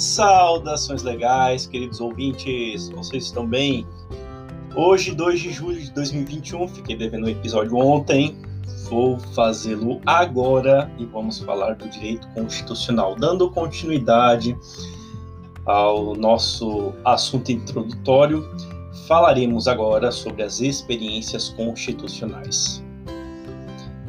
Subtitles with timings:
[0.00, 3.86] Saudações legais, queridos ouvintes, vocês estão bem?
[4.74, 8.34] Hoje, 2 de julho de 2021, fiquei devendo um episódio ontem,
[8.88, 14.56] vou fazê-lo agora e vamos falar do direito constitucional, dando continuidade
[15.66, 18.48] ao nosso assunto introdutório.
[19.06, 22.82] Falaremos agora sobre as experiências constitucionais.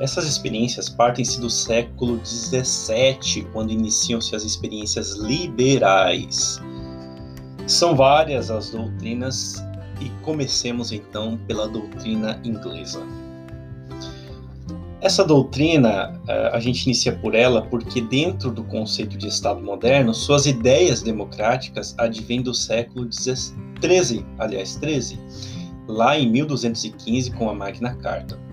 [0.00, 6.60] Essas experiências partem-se do século XVII, quando iniciam-se as experiências liberais.
[7.66, 9.62] São várias as doutrinas
[10.00, 13.02] e comecemos então pela doutrina inglesa.
[15.00, 20.14] Essa doutrina, eh, a gente inicia por ela porque, dentro do conceito de Estado moderno,
[20.14, 25.18] suas ideias democráticas advêm do século XIII, aliás, 13,
[25.86, 28.43] lá em 1215, com a Magna Carta.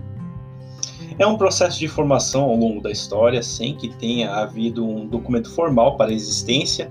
[1.18, 5.50] É um processo de formação ao longo da história, sem que tenha havido um documento
[5.50, 6.90] formal para a existência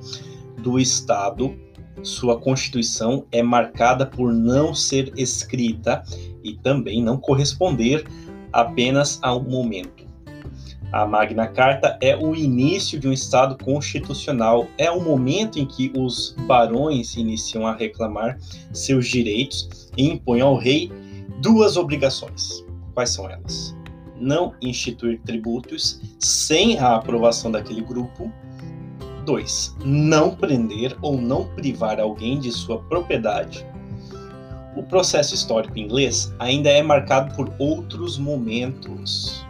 [0.61, 1.55] do Estado.
[2.03, 6.03] Sua Constituição é marcada por não ser escrita
[6.43, 8.05] e também não corresponder
[8.53, 10.09] apenas a um momento.
[10.91, 15.91] A Magna Carta é o início de um Estado constitucional, é o momento em que
[15.95, 18.37] os barões iniciam a reclamar
[18.73, 20.91] seus direitos e impõem ao rei
[21.41, 22.65] duas obrigações.
[22.93, 23.80] Quais são elas?
[24.21, 28.31] Não instituir tributos sem a aprovação daquele grupo.
[29.25, 29.75] 2.
[29.83, 33.65] Não prender ou não privar alguém de sua propriedade.
[34.75, 39.45] O processo histórico inglês ainda é marcado por outros momentos.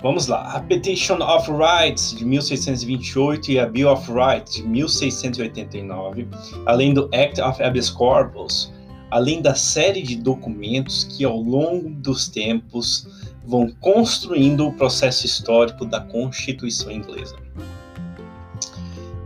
[0.00, 6.28] Vamos lá, a Petition of Rights de 1628 e a Bill of Rights de 1689,
[6.66, 8.72] além do Act of Habeas Corpus,
[9.10, 13.08] além da série de documentos que ao longo dos tempos
[13.48, 17.34] vão construindo o processo histórico da Constituição inglesa.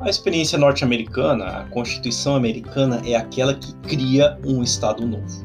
[0.01, 5.45] A experiência norte-americana, a Constituição americana, é aquela que cria um Estado novo.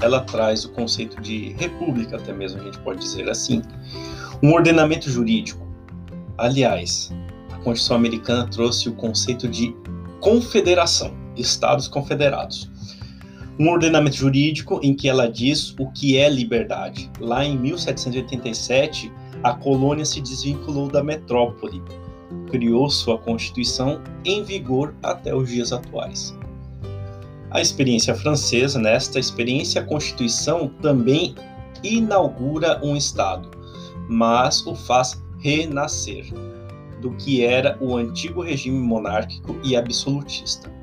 [0.00, 3.60] Ela traz o conceito de república, até mesmo a gente pode dizer assim,
[4.42, 5.68] um ordenamento jurídico.
[6.38, 7.12] Aliás,
[7.52, 9.76] a Constituição americana trouxe o conceito de
[10.20, 12.70] confederação, Estados confederados
[13.60, 17.10] um ordenamento jurídico em que ela diz o que é liberdade.
[17.20, 19.12] Lá em 1787,
[19.42, 21.82] a colônia se desvinculou da metrópole,
[22.50, 26.34] criou sua constituição em vigor até os dias atuais.
[27.50, 31.34] A experiência francesa, nesta experiência, a Constituição também
[31.84, 33.50] inaugura um Estado,
[34.08, 36.32] mas o faz renascer
[37.02, 40.79] do que era o antigo regime monárquico e absolutista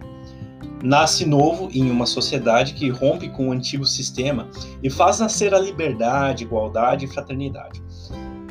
[0.84, 4.48] nasce novo em uma sociedade que rompe com o antigo sistema
[4.84, 7.82] e faz nascer a liberdade, igualdade e fraternidade.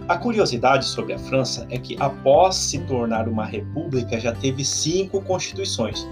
[0.09, 5.21] A curiosidade sobre a França é que, após se tornar uma república, já teve cinco
[5.21, 6.07] constituições,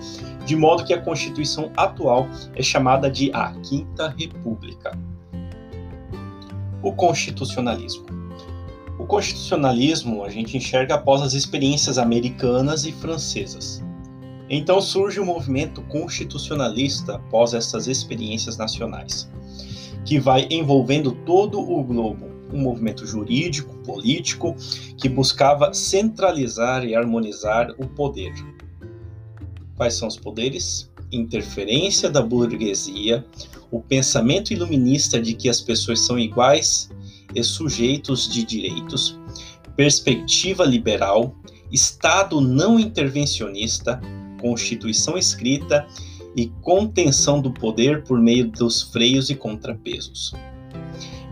[0.44, 2.26] de modo que a constituição atual
[2.56, 4.98] é chamada de a Quinta República.
[6.82, 8.04] O constitucionalismo.
[8.98, 13.84] O constitucionalismo a gente enxerga após as experiências americanas e francesas.
[14.56, 19.28] Então surge o movimento constitucionalista após essas experiências nacionais,
[20.04, 24.54] que vai envolvendo todo o globo, um movimento jurídico, político,
[24.96, 28.32] que buscava centralizar e harmonizar o poder.
[29.76, 30.88] Quais são os poderes?
[31.10, 33.26] Interferência da burguesia,
[33.72, 36.88] o pensamento iluminista de que as pessoas são iguais
[37.34, 39.18] e sujeitos de direitos,
[39.74, 41.34] perspectiva liberal,
[41.72, 44.00] Estado não intervencionista,
[44.44, 45.86] constituição escrita
[46.36, 50.34] e contenção do poder por meio dos freios e contrapesos.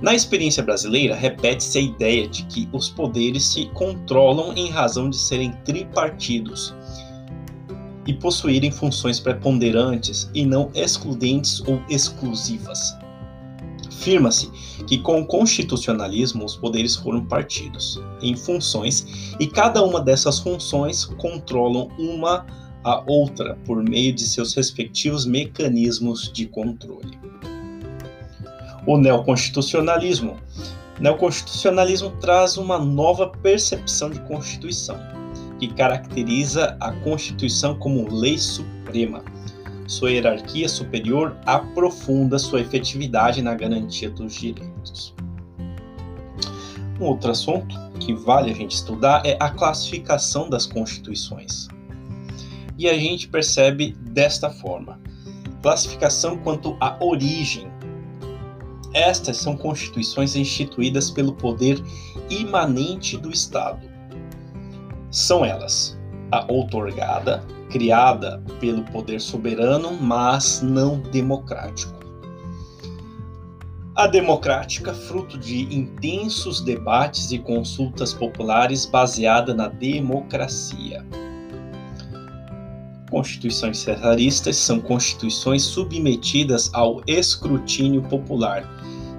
[0.00, 5.17] Na experiência brasileira, repete-se a ideia de que os poderes se controlam em razão de
[5.17, 6.75] serem tripartidos
[8.06, 12.97] e possuírem funções preponderantes e não excludentes ou exclusivas.
[13.87, 14.50] Afirma-se
[14.87, 19.06] que com o constitucionalismo os poderes foram partidos em funções
[19.38, 22.44] e cada uma dessas funções controlam uma
[22.84, 27.19] a outra por meio de seus respectivos mecanismos de controle.
[28.87, 30.37] O neoconstitucionalismo.
[31.00, 34.99] Neoconstitucionalismo traz uma nova percepção de Constituição,
[35.58, 39.25] que caracteriza a Constituição como lei suprema.
[39.87, 45.14] Sua hierarquia superior aprofunda sua efetividade na garantia dos direitos.
[47.00, 51.69] Um outro assunto que vale a gente estudar é a classificação das constituições
[52.82, 55.00] e a gente percebe desta forma:
[55.62, 57.70] classificação quanto à origem.
[58.93, 61.82] Estas são constituições instituídas pelo poder
[62.29, 63.88] imanente do Estado.
[65.11, 65.99] São elas:
[66.31, 72.02] a outorgada, criada pelo poder soberano, mas não democrático.
[73.94, 81.06] A democrática, fruto de intensos debates e consultas populares baseada na democracia.
[83.12, 88.67] Constituições cesaristas são constituições submetidas ao escrutínio popular,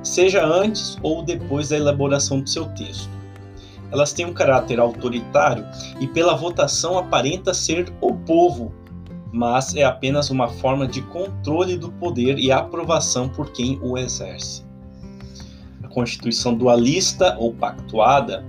[0.01, 3.07] seja antes ou depois da elaboração do seu texto.
[3.91, 5.63] Elas têm um caráter autoritário
[5.99, 8.73] e, pela votação, aparenta ser o povo,
[9.31, 14.63] mas é apenas uma forma de controle do poder e aprovação por quem o exerce.
[15.83, 18.43] A Constituição dualista ou pactuada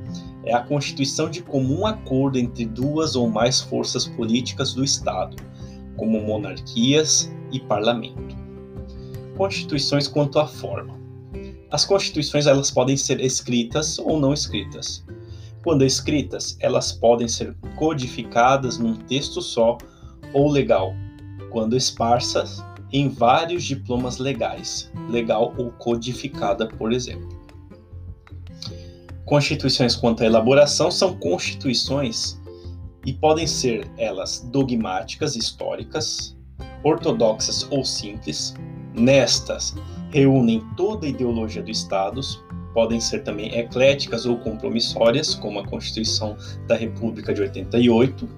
[0.47, 5.37] é a constituição de comum acordo entre duas ou mais forças políticas do Estado,
[5.97, 8.37] como monarquias e parlamento.
[9.37, 10.95] Constituições quanto à forma.
[11.71, 15.05] As constituições elas podem ser escritas ou não escritas.
[15.63, 19.79] Quando escritas, elas podem ser codificadas num texto só
[20.33, 20.95] ou legal.
[21.51, 22.63] Quando esparsas,
[22.93, 27.44] em vários diplomas legais, legal ou codificada, por exemplo.
[29.35, 32.41] Constituições quanto à elaboração são constituições
[33.05, 36.37] e podem ser elas dogmáticas, históricas,
[36.85, 38.55] ortodoxas ou simples.
[38.95, 39.75] Nestas,
[40.13, 42.21] reúnem toda a ideologia do Estado,
[42.73, 46.37] podem ser também ecléticas ou compromissórias, como a Constituição
[46.69, 48.29] da República de 88.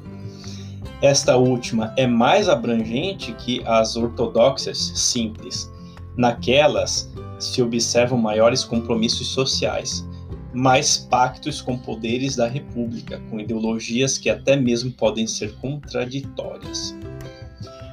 [1.02, 5.70] Esta última é mais abrangente que as ortodoxas simples.
[6.16, 10.02] Naquelas se observam maiores compromissos sociais,
[10.56, 16.97] mais pactos com poderes da República, com ideologias que até mesmo podem ser contraditórias.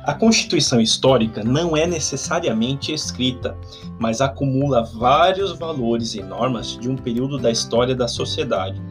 [0.06, 3.58] A Constituição Histórica não é necessariamente escrita,
[4.00, 8.82] mas acumula vários valores e normas de um período da história da sociedade.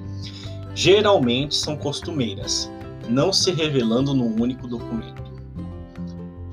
[0.75, 2.71] Geralmente são costumeiras,
[3.09, 5.23] não se revelando num único documento.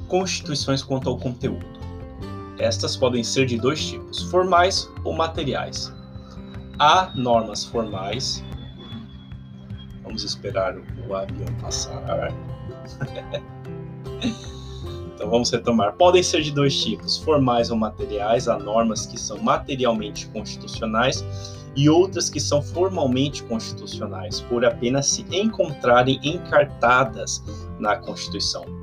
[0.07, 1.80] Constituições quanto ao conteúdo.
[2.57, 5.99] Estas podem ser de dois tipos: formais ou materiais.
[6.80, 8.42] Há normas formais.
[10.02, 12.34] Vamos esperar o avião passar.
[15.14, 15.98] então vamos retomar.
[15.98, 18.48] Podem ser de dois tipos: formais ou materiais.
[18.48, 21.22] Há normas que são materialmente constitucionais
[21.76, 27.44] e outras que são formalmente constitucionais, por apenas se encontrarem encartadas
[27.78, 28.79] na Constituição.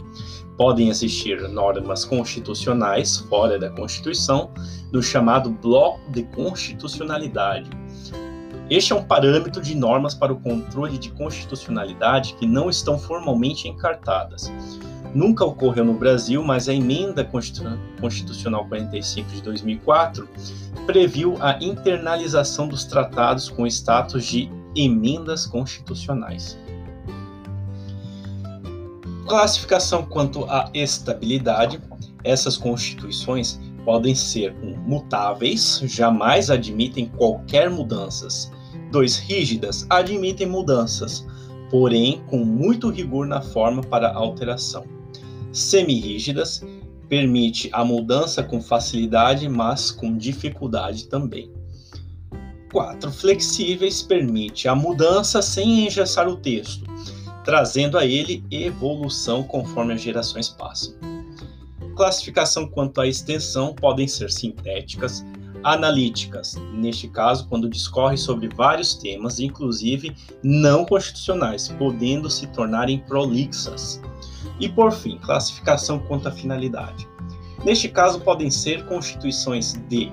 [0.56, 4.50] Podem existir normas constitucionais fora da Constituição,
[4.93, 7.69] no chamado bloco de constitucionalidade,
[8.69, 13.69] este é um parâmetro de normas para o controle de constitucionalidade que não estão formalmente
[13.69, 14.53] encartadas.
[15.14, 20.29] Nunca ocorreu no Brasil, mas a Emenda Constitucional 45 de 2004
[20.85, 26.59] previu a internalização dos tratados com status de emendas constitucionais.
[29.26, 31.81] Classificação quanto à estabilidade.
[32.23, 34.55] Essas constituições podem ser
[34.87, 38.50] mutáveis, jamais admitem qualquer mudanças,
[38.90, 39.17] 2.
[39.19, 41.26] Rígidas admitem mudanças,
[41.70, 44.84] porém com muito rigor na forma para alteração.
[45.52, 46.64] Semi-rígidas
[47.08, 51.50] permite a mudança com facilidade, mas com dificuldade também.
[52.73, 53.11] 4.
[53.11, 56.85] Flexíveis permite a mudança sem engessar o texto,
[57.47, 60.95] trazendo a ele evolução conforme as gerações passam.
[61.95, 65.25] Classificação quanto à extensão podem ser sintéticas,
[65.62, 74.03] analíticas, neste caso, quando discorre sobre vários temas, inclusive não constitucionais, podendo se tornarem prolixas.
[74.59, 77.09] E por fim, classificação quanto à finalidade.
[77.65, 80.11] Neste caso, podem ser constituições de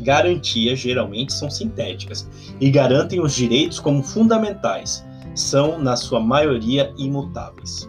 [0.00, 2.28] garantia, geralmente são sintéticas,
[2.60, 7.88] e garantem os direitos como fundamentais, são, na sua maioria, imutáveis.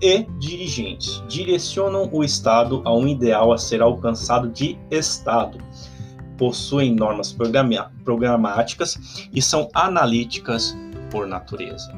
[0.00, 5.58] E dirigentes direcionam o Estado a um ideal a ser alcançado de Estado,
[6.38, 7.36] possuem normas
[8.02, 10.74] programáticas e são analíticas
[11.10, 11.92] por natureza.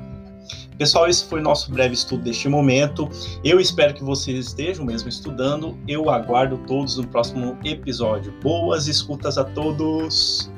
[0.77, 3.09] Pessoal, esse foi nosso breve estudo deste momento.
[3.45, 5.79] Eu espero que vocês estejam mesmo estudando.
[5.87, 8.35] Eu aguardo todos no próximo episódio.
[8.43, 10.52] Boas escutas a todos!